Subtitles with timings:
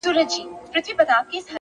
[1.33, 1.49] ميسج’